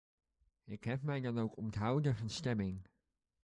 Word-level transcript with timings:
Ik 0.65 0.83
heb 0.83 1.01
mij 1.01 1.21
dan 1.21 1.39
ook 1.39 1.57
onthouden 1.57 2.15
van 2.15 2.29
stemming. 2.29 2.81